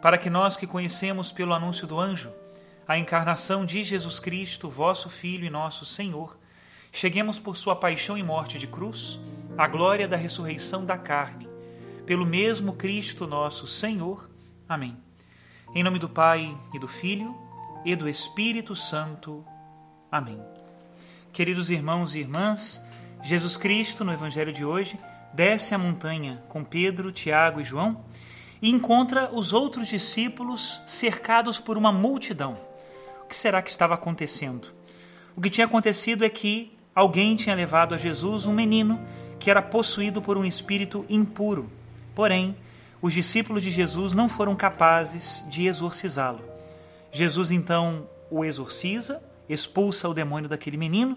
para 0.00 0.18
que 0.18 0.30
nós 0.30 0.56
que 0.56 0.66
conhecemos 0.66 1.32
pelo 1.32 1.54
anúncio 1.54 1.86
do 1.86 1.98
anjo 1.98 2.30
a 2.86 2.96
encarnação 2.96 3.66
de 3.66 3.82
Jesus 3.82 4.20
Cristo, 4.20 4.70
vosso 4.70 5.10
Filho 5.10 5.44
e 5.44 5.50
nosso 5.50 5.84
Senhor, 5.84 6.38
cheguemos 6.92 7.38
por 7.38 7.56
sua 7.56 7.74
paixão 7.74 8.16
e 8.16 8.22
morte 8.22 8.58
de 8.58 8.66
cruz 8.66 9.18
à 9.58 9.66
glória 9.66 10.06
da 10.06 10.16
ressurreição 10.16 10.84
da 10.84 10.96
carne, 10.96 11.48
pelo 12.04 12.24
mesmo 12.24 12.74
Cristo 12.74 13.26
nosso 13.26 13.66
Senhor. 13.66 14.30
Amém. 14.68 14.96
Em 15.74 15.82
nome 15.82 15.98
do 15.98 16.08
Pai 16.08 16.56
e 16.72 16.78
do 16.78 16.86
Filho 16.86 17.36
e 17.84 17.96
do 17.96 18.08
Espírito 18.08 18.76
Santo. 18.76 19.44
Amém. 20.10 20.40
Queridos 21.32 21.68
irmãos 21.70 22.14
e 22.14 22.20
irmãs, 22.20 22.82
Jesus 23.22 23.56
Cristo, 23.56 24.04
no 24.04 24.12
Evangelho 24.12 24.52
de 24.52 24.64
hoje, 24.64 24.98
desce 25.34 25.74
a 25.74 25.78
montanha 25.78 26.42
com 26.48 26.64
Pedro, 26.64 27.10
Tiago 27.10 27.60
e 27.60 27.64
João 27.64 28.04
e 28.60 28.70
encontra 28.70 29.30
os 29.32 29.52
outros 29.52 29.88
discípulos 29.88 30.82
cercados 30.86 31.58
por 31.58 31.76
uma 31.76 31.92
multidão. 31.92 32.58
O 33.24 33.26
que 33.26 33.36
será 33.36 33.60
que 33.60 33.70
estava 33.70 33.94
acontecendo? 33.94 34.68
O 35.36 35.40
que 35.40 35.50
tinha 35.50 35.66
acontecido 35.66 36.24
é 36.24 36.28
que 36.28 36.72
alguém 36.94 37.36
tinha 37.36 37.54
levado 37.54 37.94
a 37.94 37.98
Jesus 37.98 38.46
um 38.46 38.52
menino 38.52 39.00
que 39.38 39.50
era 39.50 39.60
possuído 39.60 40.22
por 40.22 40.38
um 40.38 40.44
espírito 40.44 41.04
impuro. 41.08 41.70
Porém, 42.14 42.56
os 43.02 43.12
discípulos 43.12 43.62
de 43.62 43.70
Jesus 43.70 44.12
não 44.12 44.28
foram 44.28 44.56
capazes 44.56 45.44
de 45.48 45.66
exorcizá-lo. 45.66 46.40
Jesus 47.12 47.50
então 47.50 48.08
o 48.30 48.44
exorciza, 48.44 49.22
expulsa 49.48 50.08
o 50.08 50.14
demônio 50.14 50.48
daquele 50.48 50.76
menino 50.76 51.16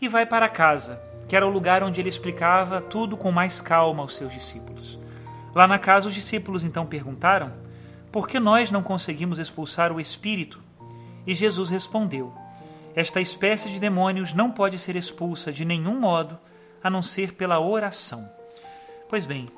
e 0.00 0.08
vai 0.08 0.24
para 0.24 0.48
casa, 0.48 1.00
que 1.28 1.36
era 1.36 1.46
o 1.46 1.50
lugar 1.50 1.82
onde 1.82 2.00
ele 2.00 2.08
explicava 2.08 2.80
tudo 2.80 3.16
com 3.16 3.30
mais 3.30 3.60
calma 3.60 4.02
aos 4.02 4.16
seus 4.16 4.32
discípulos. 4.32 4.98
Lá 5.54 5.66
na 5.66 5.78
casa, 5.78 6.08
os 6.08 6.14
discípulos 6.14 6.62
então 6.62 6.86
perguntaram: 6.86 7.52
Por 8.10 8.26
que 8.26 8.40
nós 8.40 8.70
não 8.70 8.82
conseguimos 8.82 9.38
expulsar 9.38 9.92
o 9.92 10.00
espírito? 10.00 10.60
E 11.26 11.34
Jesus 11.34 11.68
respondeu: 11.68 12.32
Esta 12.94 13.20
espécie 13.20 13.68
de 13.68 13.78
demônios 13.78 14.32
não 14.32 14.50
pode 14.50 14.78
ser 14.78 14.96
expulsa 14.96 15.52
de 15.52 15.64
nenhum 15.64 15.98
modo 15.98 16.38
a 16.82 16.90
não 16.90 17.02
ser 17.02 17.34
pela 17.34 17.60
oração. 17.60 18.28
Pois 19.08 19.26
bem, 19.26 19.48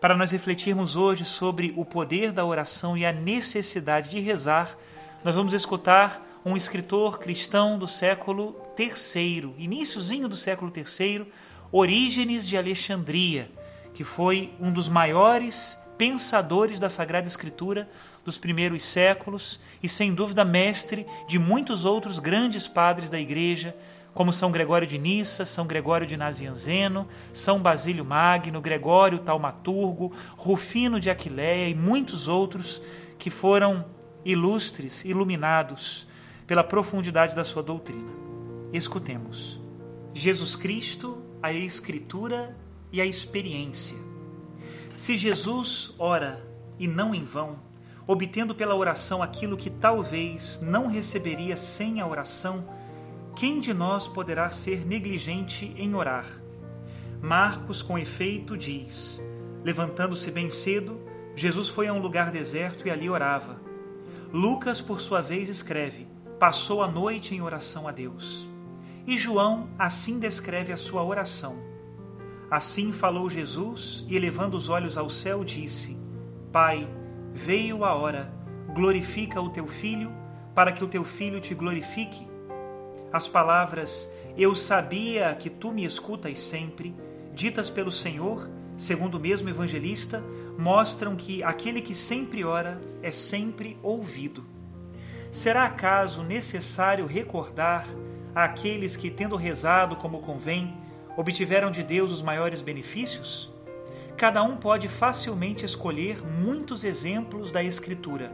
para 0.00 0.16
nós 0.16 0.32
refletirmos 0.32 0.96
hoje 0.96 1.24
sobre 1.24 1.72
o 1.76 1.84
poder 1.84 2.32
da 2.32 2.44
oração 2.44 2.96
e 2.96 3.06
a 3.06 3.12
necessidade 3.12 4.10
de 4.10 4.20
rezar, 4.20 4.76
nós 5.24 5.34
vamos 5.34 5.54
escutar 5.54 6.22
um 6.44 6.56
escritor 6.56 7.18
cristão 7.18 7.78
do 7.78 7.88
século 7.88 8.54
III, 8.78 9.54
iníciozinho 9.56 10.28
do 10.28 10.36
século 10.36 10.70
III, 10.76 11.26
Orígenes 11.72 12.46
de 12.46 12.56
Alexandria, 12.56 13.50
que 13.94 14.04
foi 14.04 14.52
um 14.60 14.72
dos 14.72 14.88
maiores 14.88 15.78
pensadores 15.96 16.78
da 16.78 16.90
Sagrada 16.90 17.28
Escritura 17.28 17.88
dos 18.24 18.36
primeiros 18.36 18.82
séculos 18.82 19.60
e, 19.82 19.88
sem 19.88 20.12
dúvida, 20.12 20.44
mestre 20.44 21.06
de 21.28 21.38
muitos 21.38 21.84
outros 21.84 22.18
grandes 22.18 22.66
padres 22.66 23.08
da 23.08 23.20
Igreja, 23.20 23.74
como 24.12 24.32
São 24.32 24.50
Gregório 24.50 24.86
de 24.86 24.98
Nissa, 24.98 25.44
São 25.44 25.66
Gregório 25.66 26.06
de 26.06 26.16
Nazianzeno, 26.16 27.08
São 27.32 27.60
Basílio 27.60 28.04
Magno, 28.04 28.60
Gregório 28.60 29.18
Taumaturgo, 29.18 30.12
Rufino 30.36 31.00
de 31.00 31.10
Aquileia 31.10 31.68
e 31.68 31.74
muitos 31.74 32.28
outros 32.28 32.82
que 33.18 33.30
foram 33.30 33.84
ilustres, 34.24 35.04
iluminados 35.04 36.06
pela 36.46 36.64
profundidade 36.64 37.34
da 37.34 37.44
sua 37.44 37.62
doutrina. 37.62 38.12
Escutemos. 38.72 39.60
Jesus 40.12 40.56
Cristo, 40.56 41.22
a 41.42 41.52
Escritura 41.52 42.56
e 42.94 43.00
a 43.00 43.04
experiência. 43.04 43.96
Se 44.94 45.18
Jesus 45.18 45.92
ora 45.98 46.48
e 46.78 46.86
não 46.86 47.12
em 47.12 47.24
vão, 47.24 47.58
obtendo 48.06 48.54
pela 48.54 48.76
oração 48.76 49.20
aquilo 49.20 49.56
que 49.56 49.68
talvez 49.68 50.60
não 50.62 50.86
receberia 50.86 51.56
sem 51.56 52.00
a 52.00 52.06
oração, 52.06 52.64
quem 53.34 53.58
de 53.58 53.74
nós 53.74 54.06
poderá 54.06 54.48
ser 54.52 54.86
negligente 54.86 55.74
em 55.76 55.92
orar? 55.92 56.24
Marcos, 57.20 57.82
com 57.82 57.98
efeito, 57.98 58.56
diz: 58.56 59.20
Levantando-se 59.64 60.30
bem 60.30 60.48
cedo, 60.48 61.00
Jesus 61.34 61.66
foi 61.68 61.88
a 61.88 61.92
um 61.92 61.98
lugar 61.98 62.30
deserto 62.30 62.86
e 62.86 62.92
ali 62.92 63.10
orava. 63.10 63.60
Lucas, 64.32 64.80
por 64.80 65.00
sua 65.00 65.20
vez, 65.20 65.48
escreve: 65.48 66.06
passou 66.38 66.80
a 66.80 66.86
noite 66.86 67.34
em 67.34 67.42
oração 67.42 67.88
a 67.88 67.90
Deus. 67.90 68.46
E 69.04 69.18
João 69.18 69.68
assim 69.76 70.20
descreve 70.20 70.72
a 70.72 70.76
sua 70.76 71.02
oração. 71.02 71.73
Assim 72.54 72.92
falou 72.92 73.28
Jesus 73.28 74.04
e, 74.08 74.14
elevando 74.14 74.56
os 74.56 74.68
olhos 74.68 74.96
ao 74.96 75.10
céu, 75.10 75.42
disse: 75.42 75.98
Pai, 76.52 76.88
veio 77.32 77.84
a 77.84 77.96
hora, 77.96 78.32
glorifica 78.72 79.40
o 79.40 79.50
teu 79.50 79.66
filho, 79.66 80.12
para 80.54 80.70
que 80.70 80.84
o 80.84 80.86
teu 80.86 81.02
filho 81.02 81.40
te 81.40 81.52
glorifique. 81.52 82.28
As 83.12 83.26
palavras 83.26 84.08
Eu 84.36 84.54
sabia 84.54 85.34
que 85.34 85.50
tu 85.50 85.72
me 85.72 85.84
escutas 85.84 86.38
sempre, 86.38 86.94
ditas 87.34 87.68
pelo 87.68 87.90
Senhor, 87.90 88.48
segundo 88.76 89.16
o 89.16 89.20
mesmo 89.20 89.48
evangelista, 89.48 90.22
mostram 90.56 91.16
que 91.16 91.42
aquele 91.42 91.80
que 91.80 91.92
sempre 91.92 92.44
ora 92.44 92.80
é 93.02 93.10
sempre 93.10 93.76
ouvido. 93.82 94.44
Será 95.32 95.64
acaso 95.64 96.22
necessário 96.22 97.04
recordar 97.04 97.84
àqueles 98.32 98.96
que, 98.96 99.10
tendo 99.10 99.34
rezado 99.34 99.96
como 99.96 100.20
convém, 100.20 100.83
obtiveram 101.16 101.70
de 101.70 101.82
Deus 101.82 102.12
os 102.12 102.22
maiores 102.22 102.60
benefícios? 102.62 103.52
Cada 104.16 104.42
um 104.42 104.56
pode 104.56 104.88
facilmente 104.88 105.64
escolher 105.64 106.24
muitos 106.24 106.84
exemplos 106.84 107.50
da 107.50 107.62
Escritura. 107.62 108.32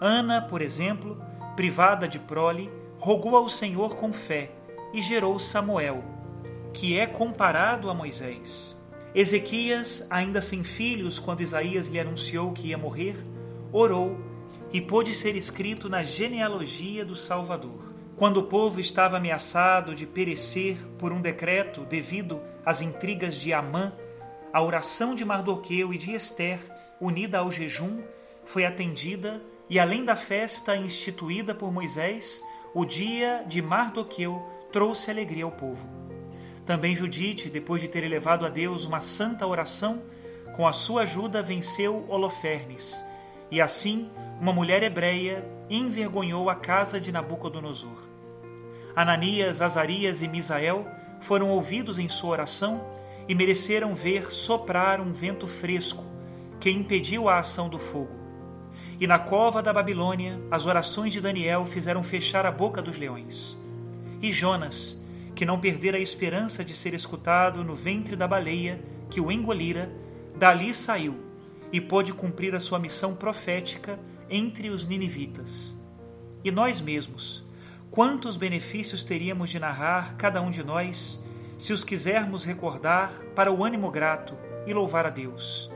Ana, 0.00 0.40
por 0.42 0.62
exemplo, 0.62 1.20
privada 1.54 2.08
de 2.08 2.18
prole, 2.18 2.70
rogou 2.98 3.36
ao 3.36 3.48
Senhor 3.48 3.96
com 3.96 4.12
fé 4.12 4.50
e 4.92 5.02
gerou 5.02 5.38
Samuel, 5.38 6.02
que 6.72 6.98
é 6.98 7.06
comparado 7.06 7.90
a 7.90 7.94
Moisés. 7.94 8.76
Ezequias, 9.14 10.06
ainda 10.10 10.42
sem 10.42 10.62
filhos, 10.62 11.18
quando 11.18 11.40
Isaías 11.40 11.88
lhe 11.88 11.98
anunciou 11.98 12.52
que 12.52 12.68
ia 12.68 12.78
morrer, 12.78 13.16
orou 13.72 14.18
e 14.72 14.80
pôde 14.80 15.14
ser 15.14 15.34
escrito 15.36 15.88
na 15.88 16.02
genealogia 16.02 17.04
do 17.04 17.16
Salvador. 17.16 17.95
Quando 18.16 18.38
o 18.38 18.44
povo 18.44 18.80
estava 18.80 19.18
ameaçado 19.18 19.94
de 19.94 20.06
perecer 20.06 20.78
por 20.98 21.12
um 21.12 21.20
decreto 21.20 21.84
devido 21.84 22.40
às 22.64 22.80
intrigas 22.80 23.36
de 23.36 23.52
Amã, 23.52 23.92
a 24.50 24.62
oração 24.62 25.14
de 25.14 25.22
Mardoqueu 25.22 25.92
e 25.92 25.98
de 25.98 26.14
Esther, 26.14 26.58
unida 26.98 27.40
ao 27.40 27.50
jejum, 27.50 28.00
foi 28.42 28.64
atendida 28.64 29.42
e 29.68 29.78
além 29.78 30.02
da 30.02 30.16
festa 30.16 30.74
instituída 30.74 31.54
por 31.54 31.70
Moisés, 31.70 32.42
o 32.72 32.86
dia 32.86 33.44
de 33.46 33.60
Mardoqueu 33.60 34.42
trouxe 34.72 35.10
alegria 35.10 35.44
ao 35.44 35.52
povo. 35.52 35.86
Também 36.64 36.96
Judite, 36.96 37.50
depois 37.50 37.82
de 37.82 37.88
ter 37.88 38.02
elevado 38.02 38.46
a 38.46 38.48
Deus 38.48 38.86
uma 38.86 39.00
santa 39.00 39.46
oração, 39.46 40.02
com 40.56 40.66
a 40.66 40.72
sua 40.72 41.02
ajuda 41.02 41.42
venceu 41.42 42.06
Holofernes, 42.08 43.04
e 43.50 43.60
assim 43.60 44.08
uma 44.40 44.52
mulher 44.52 44.82
hebreia 44.82 45.44
envergonhou 45.70 46.50
a 46.50 46.54
casa 46.54 47.00
de 47.00 47.10
Nabucodonosor. 47.10 47.98
Ananias, 48.94 49.60
Azarias 49.60 50.22
e 50.22 50.28
Misael 50.28 50.86
foram 51.20 51.48
ouvidos 51.50 51.98
em 51.98 52.08
sua 52.08 52.30
oração 52.30 52.84
e 53.28 53.34
mereceram 53.34 53.94
ver 53.94 54.32
soprar 54.32 55.00
um 55.00 55.12
vento 55.12 55.46
fresco 55.46 56.04
que 56.60 56.70
impediu 56.70 57.28
a 57.28 57.38
ação 57.38 57.68
do 57.68 57.78
fogo. 57.78 58.14
E 58.98 59.06
na 59.06 59.18
cova 59.18 59.62
da 59.62 59.72
Babilônia, 59.72 60.40
as 60.50 60.64
orações 60.64 61.12
de 61.12 61.20
Daniel 61.20 61.66
fizeram 61.66 62.02
fechar 62.02 62.46
a 62.46 62.50
boca 62.50 62.80
dos 62.80 62.96
leões. 62.98 63.58
E 64.22 64.32
Jonas, 64.32 65.02
que 65.34 65.44
não 65.44 65.60
perdera 65.60 65.98
a 65.98 66.00
esperança 66.00 66.64
de 66.64 66.74
ser 66.74 66.94
escutado 66.94 67.62
no 67.62 67.74
ventre 67.74 68.16
da 68.16 68.26
baleia 68.26 68.80
que 69.10 69.20
o 69.20 69.30
engolira, 69.30 69.90
dali 70.38 70.72
saiu 70.72 71.26
e 71.72 71.80
pôde 71.80 72.12
cumprir 72.12 72.54
a 72.54 72.60
sua 72.60 72.78
missão 72.78 73.14
profética 73.14 73.98
entre 74.28 74.70
os 74.70 74.86
ninivitas. 74.86 75.76
E 76.44 76.50
nós 76.50 76.80
mesmos, 76.80 77.44
quantos 77.90 78.36
benefícios 78.36 79.02
teríamos 79.02 79.50
de 79.50 79.58
narrar 79.58 80.16
cada 80.16 80.40
um 80.40 80.50
de 80.50 80.62
nós, 80.62 81.22
se 81.58 81.72
os 81.72 81.82
quisermos 81.82 82.44
recordar 82.44 83.12
para 83.34 83.52
o 83.52 83.64
ânimo 83.64 83.90
grato 83.90 84.36
e 84.66 84.72
louvar 84.72 85.06
a 85.06 85.10
Deus? 85.10 85.70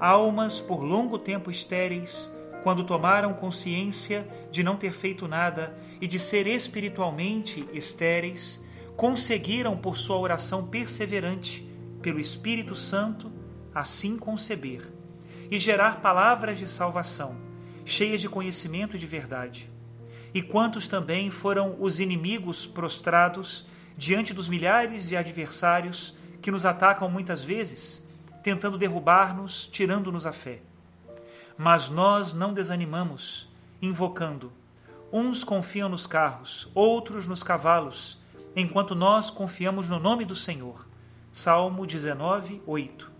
Almas 0.00 0.58
por 0.58 0.82
longo 0.82 1.18
tempo 1.18 1.50
estéreis, 1.50 2.32
quando 2.62 2.84
tomaram 2.84 3.34
consciência 3.34 4.26
de 4.50 4.62
não 4.62 4.76
ter 4.76 4.92
feito 4.92 5.28
nada 5.28 5.76
e 6.00 6.06
de 6.06 6.18
ser 6.18 6.46
espiritualmente 6.46 7.68
estéreis, 7.72 8.64
conseguiram 8.96 9.76
por 9.76 9.98
sua 9.98 10.18
oração 10.18 10.66
perseverante, 10.66 11.68
pelo 12.00 12.18
Espírito 12.18 12.74
Santo, 12.74 13.30
assim 13.74 14.16
conceber 14.16 14.92
e 15.50 15.58
gerar 15.58 16.00
palavras 16.00 16.58
de 16.58 16.66
salvação, 16.66 17.36
cheias 17.84 18.20
de 18.20 18.28
conhecimento 18.28 18.96
e 18.96 18.98
de 18.98 19.06
verdade. 19.06 19.70
E 20.32 20.42
quantos 20.42 20.88
também 20.88 21.30
foram 21.30 21.76
os 21.78 22.00
inimigos 22.00 22.66
prostrados 22.66 23.66
diante 23.96 24.34
dos 24.34 24.48
milhares 24.48 25.08
de 25.08 25.16
adversários 25.16 26.14
que 26.42 26.50
nos 26.50 26.66
atacam 26.66 27.08
muitas 27.08 27.42
vezes, 27.42 28.04
tentando 28.42 28.76
derrubar-nos, 28.76 29.66
tirando-nos 29.66 30.26
a 30.26 30.32
fé. 30.32 30.60
Mas 31.56 31.88
nós 31.88 32.32
não 32.32 32.52
desanimamos, 32.52 33.48
invocando. 33.80 34.52
Uns 35.12 35.44
confiam 35.44 35.88
nos 35.88 36.06
carros, 36.06 36.68
outros 36.74 37.26
nos 37.26 37.42
cavalos, 37.42 38.18
enquanto 38.56 38.94
nós 38.94 39.30
confiamos 39.30 39.88
no 39.88 40.00
nome 40.00 40.24
do 40.24 40.34
Senhor. 40.34 40.86
Salmo 41.32 41.86
19, 41.86 42.60
8. 42.66 43.10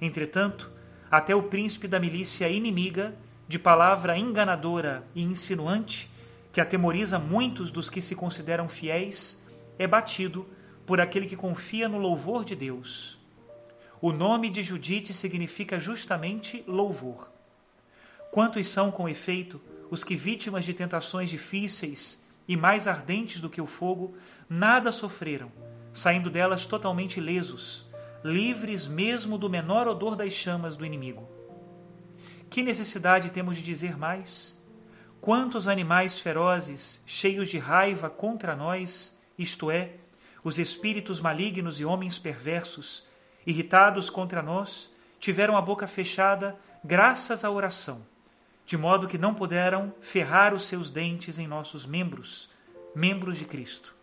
Entretanto, 0.00 0.70
até 1.10 1.34
o 1.34 1.44
príncipe 1.44 1.88
da 1.88 1.98
milícia 1.98 2.48
inimiga, 2.48 3.14
de 3.46 3.58
palavra 3.58 4.16
enganadora 4.18 5.06
e 5.14 5.22
insinuante, 5.22 6.10
que 6.52 6.60
atemoriza 6.60 7.18
muitos 7.18 7.70
dos 7.70 7.88
que 7.88 8.00
se 8.00 8.14
consideram 8.14 8.68
fiéis, 8.68 9.42
é 9.78 9.86
batido 9.86 10.46
por 10.86 11.00
aquele 11.00 11.26
que 11.26 11.36
confia 11.36 11.88
no 11.88 11.98
louvor 11.98 12.44
de 12.44 12.54
Deus. 12.54 13.18
O 14.00 14.12
nome 14.12 14.48
de 14.50 14.62
Judite 14.62 15.12
significa 15.12 15.80
justamente 15.80 16.62
louvor. 16.66 17.30
Quantos 18.30 18.66
são, 18.66 18.90
com 18.90 19.08
efeito, 19.08 19.60
os 19.90 20.04
que, 20.04 20.14
vítimas 20.14 20.64
de 20.64 20.74
tentações 20.74 21.30
difíceis 21.30 22.22
e 22.46 22.56
mais 22.56 22.86
ardentes 22.86 23.40
do 23.40 23.50
que 23.50 23.60
o 23.60 23.66
fogo, 23.66 24.14
nada 24.48 24.92
sofreram, 24.92 25.50
saindo 25.92 26.30
delas 26.30 26.66
totalmente 26.66 27.20
lesos, 27.20 27.87
livres 28.24 28.86
mesmo 28.86 29.38
do 29.38 29.48
menor 29.48 29.86
odor 29.86 30.16
das 30.16 30.32
chamas 30.32 30.76
do 30.76 30.84
inimigo. 30.84 31.28
Que 32.50 32.62
necessidade 32.62 33.30
temos 33.30 33.56
de 33.56 33.62
dizer 33.62 33.96
mais? 33.96 34.58
Quantos 35.20 35.68
animais 35.68 36.18
ferozes, 36.18 37.02
cheios 37.06 37.48
de 37.48 37.58
raiva 37.58 38.08
contra 38.08 38.56
nós, 38.56 39.16
isto 39.38 39.70
é, 39.70 39.94
os 40.42 40.58
espíritos 40.58 41.20
malignos 41.20 41.80
e 41.80 41.84
homens 41.84 42.18
perversos, 42.18 43.04
irritados 43.46 44.08
contra 44.08 44.42
nós, 44.42 44.90
tiveram 45.18 45.56
a 45.56 45.60
boca 45.60 45.86
fechada 45.86 46.56
graças 46.82 47.44
à 47.44 47.50
oração, 47.50 48.06
de 48.64 48.76
modo 48.76 49.08
que 49.08 49.18
não 49.18 49.34
puderam 49.34 49.92
ferrar 50.00 50.54
os 50.54 50.64
seus 50.64 50.90
dentes 50.90 51.38
em 51.38 51.46
nossos 51.46 51.84
membros, 51.84 52.48
membros 52.94 53.36
de 53.36 53.44
Cristo. 53.44 53.94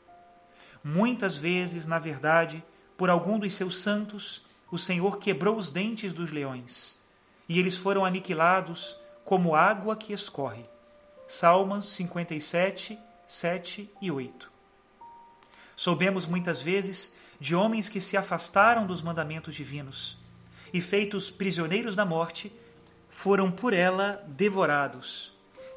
Muitas 0.83 1.35
vezes, 1.35 1.87
na 1.87 1.97
verdade, 1.97 2.63
por 2.97 3.09
algum 3.09 3.37
dos 3.37 3.53
seus 3.53 3.77
santos, 3.77 4.43
o 4.71 4.77
Senhor 4.77 5.17
quebrou 5.19 5.57
os 5.57 5.69
dentes 5.69 6.13
dos 6.13 6.31
leões, 6.31 6.97
e 7.47 7.59
eles 7.59 7.75
foram 7.75 8.05
aniquilados 8.05 8.97
como 9.23 9.55
água 9.55 9.95
que 9.95 10.13
escorre. 10.13 10.63
Salmos 11.27 11.91
57, 11.93 12.97
7 13.27 13.89
e 14.01 14.11
8. 14.11 14.51
Soubemos 15.75 16.25
muitas 16.25 16.61
vezes 16.61 17.15
de 17.39 17.55
homens 17.55 17.89
que 17.89 17.99
se 17.99 18.15
afastaram 18.15 18.85
dos 18.85 19.01
mandamentos 19.01 19.55
divinos 19.55 20.17
e, 20.73 20.81
feitos 20.81 21.29
prisioneiros 21.29 21.95
da 21.95 22.05
morte, 22.05 22.51
foram 23.09 23.51
por 23.51 23.73
ela 23.73 24.23
devorados. 24.27 25.33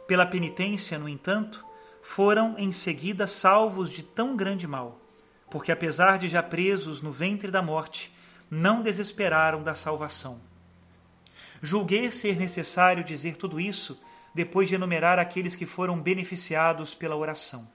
Pela 0.07 0.27
penitência, 0.27 0.99
no 0.99 1.09
entanto, 1.09 1.65
foram 2.03 2.55
em 2.59 2.71
seguida 2.71 3.27
salvos 3.27 3.91
de 3.91 4.03
tão 4.03 4.37
grande 4.37 4.67
mal 4.67 5.01
porque 5.51 5.73
apesar 5.73 6.19
de 6.19 6.29
já 6.29 6.43
presos 6.43 7.01
no 7.01 7.11
ventre 7.11 7.51
da 7.51 7.63
morte, 7.63 8.13
não 8.51 8.83
desesperaram 8.83 9.63
da 9.63 9.75
salvação. 9.75 10.41
Julguei 11.63 12.11
ser 12.11 12.37
necessário 12.37 13.03
dizer 13.03 13.37
tudo 13.37 13.59
isso 13.61 14.01
depois 14.35 14.69
de 14.69 14.75
enumerar 14.75 15.19
aqueles 15.19 15.57
que 15.57 15.67
foram 15.67 16.01
beneficiados 16.01 16.95
pela 16.95 17.17
oração. 17.17 17.69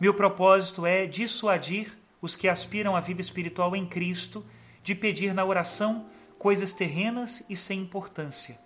Meu 0.00 0.12
propósito 0.12 0.84
é 0.84 1.06
dissuadir 1.06 1.96
os 2.20 2.34
que 2.34 2.48
aspiram 2.48 2.96
à 2.96 3.00
vida 3.00 3.20
espiritual 3.20 3.76
em 3.76 3.86
Cristo 3.86 4.44
de 4.82 4.94
pedir 4.94 5.32
na 5.32 5.44
oração 5.44 6.06
coisas 6.38 6.72
terrenas 6.72 7.44
e 7.48 7.56
sem 7.56 7.80
importância. 7.80 8.58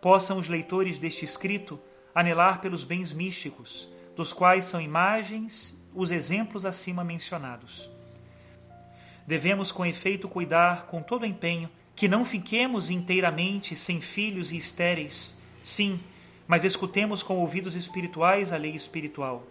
Possam 0.00 0.38
os 0.38 0.48
leitores 0.48 0.98
deste 0.98 1.24
escrito 1.24 1.80
anelar 2.14 2.60
pelos 2.60 2.84
bens 2.84 3.12
místicos, 3.12 3.88
dos 4.14 4.32
quais 4.32 4.64
são 4.66 4.80
imagens 4.80 5.76
os 5.94 6.10
exemplos 6.10 6.64
acima 6.64 7.04
mencionados. 7.04 7.90
Devemos, 9.26 9.70
com 9.70 9.86
efeito, 9.86 10.28
cuidar 10.28 10.86
com 10.86 11.02
todo 11.02 11.26
empenho 11.26 11.70
que 11.94 12.08
não 12.08 12.24
fiquemos 12.24 12.90
inteiramente 12.90 13.76
sem 13.76 14.00
filhos 14.00 14.50
e 14.50 14.56
estéreis, 14.56 15.36
sim, 15.62 16.00
mas 16.46 16.64
escutemos 16.64 17.22
com 17.22 17.38
ouvidos 17.38 17.76
espirituais 17.76 18.52
a 18.52 18.56
lei 18.56 18.72
espiritual. 18.72 19.46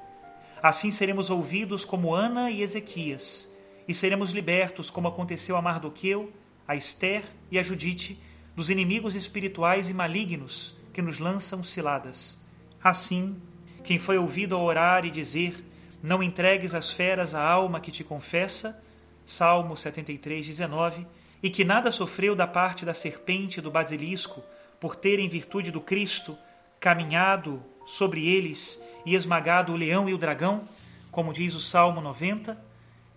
Assim 0.62 0.92
seremos 0.92 1.30
ouvidos 1.30 1.86
como 1.86 2.14
Ana 2.14 2.52
e 2.52 2.62
Ezequias, 2.62 3.52
e 3.88 3.94
seremos 3.94 4.32
libertos, 4.32 4.90
como 4.90 5.08
aconteceu 5.08 5.56
a 5.56 5.62
Mardoqueu, 5.62 6.32
a 6.68 6.76
Esther 6.76 7.24
e 7.50 7.58
a 7.58 7.64
Judite, 7.64 8.22
dos 8.56 8.70
inimigos 8.70 9.16
espirituais 9.16 9.90
e 9.90 9.94
malignos 9.94 10.76
que 10.94 11.02
nos 11.02 11.20
lançam 11.20 11.64
ciladas. 11.64 12.40
Assim, 12.84 13.36
quem 13.84 13.98
foi 13.98 14.18
ouvido 14.18 14.56
a 14.56 14.60
orar 14.60 15.06
e 15.06 15.12
dizer: 15.12 15.64
não 16.02 16.24
entregues 16.24 16.74
às 16.74 16.90
feras 16.90 17.36
a 17.36 17.42
alma 17.42 17.80
que 17.80 17.92
te 17.92 18.04
confessa, 18.04 18.82
Salmo 19.26 19.78
73, 19.78 20.46
19, 20.46 21.06
e 21.44 21.50
que 21.50 21.64
nada 21.64 21.92
sofreu 21.92 22.36
da 22.36 22.48
parte 22.48 22.86
da 22.86 22.94
serpente 22.94 23.60
e 23.60 23.62
do 23.62 23.72
basilisco, 23.72 24.44
por 24.80 24.96
ter, 24.96 25.20
em 25.20 25.30
virtude 25.30 25.72
do 25.72 25.82
Cristo, 25.82 26.38
caminhado 26.80 27.64
sobre 27.86 28.28
eles 28.28 28.82
e 29.06 29.16
esmagado 29.16 29.74
o 29.74 29.76
leão 29.76 30.10
e 30.10 30.14
o 30.14 30.18
dragão, 30.18 30.68
como 31.12 31.34
diz 31.34 31.54
o 31.54 31.62
Salmo 31.62 32.02
90, 32.02 32.58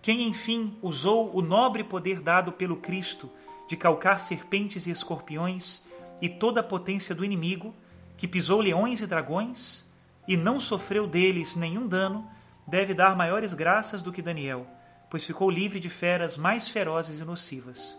quem 0.01 0.27
enfim 0.27 0.77
usou 0.81 1.35
o 1.35 1.41
nobre 1.41 1.83
poder 1.83 2.19
dado 2.19 2.51
pelo 2.51 2.77
Cristo 2.77 3.31
de 3.67 3.75
calcar 3.75 4.19
serpentes 4.19 4.85
e 4.85 4.91
escorpiões 4.91 5.81
e 6.21 6.29
toda 6.29 6.59
a 6.59 6.63
potência 6.63 7.15
do 7.15 7.25
inimigo, 7.25 7.73
que 8.15 8.27
pisou 8.27 8.61
leões 8.61 9.01
e 9.01 9.07
dragões 9.07 9.85
e 10.27 10.37
não 10.37 10.59
sofreu 10.59 11.07
deles 11.07 11.55
nenhum 11.55 11.87
dano, 11.87 12.29
deve 12.67 12.93
dar 12.93 13.15
maiores 13.15 13.53
graças 13.53 14.01
do 14.01 14.11
que 14.11 14.21
Daniel, 14.21 14.67
pois 15.09 15.23
ficou 15.23 15.49
livre 15.49 15.79
de 15.79 15.89
feras 15.89 16.37
mais 16.37 16.67
ferozes 16.67 17.19
e 17.19 17.25
nocivas. 17.25 17.97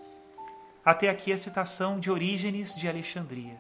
Até 0.85 1.09
aqui 1.09 1.33
a 1.33 1.39
citação 1.39 1.99
de 1.99 2.11
Orígenes 2.11 2.75
de 2.75 2.89
Alexandria. 2.89 3.57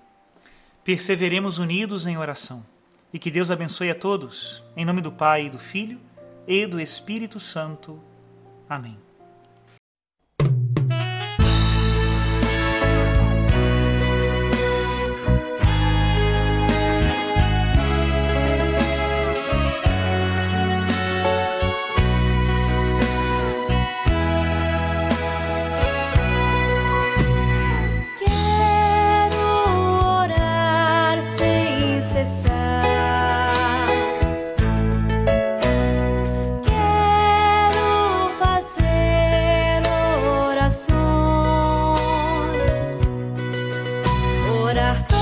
Perseveremos 0.84 1.58
unidos 1.58 2.06
em 2.06 2.16
oração 2.16 2.64
e 3.12 3.18
que 3.18 3.30
Deus 3.30 3.50
abençoe 3.50 3.90
a 3.90 3.94
todos, 3.94 4.62
em 4.76 4.84
nome 4.84 5.00
do 5.00 5.10
Pai, 5.10 5.46
e 5.46 5.50
do 5.50 5.58
Filho 5.58 6.00
e 6.46 6.66
do 6.66 6.80
Espírito 6.80 7.40
Santo. 7.40 8.00
Amém. 8.68 9.05
lloras 44.76 45.15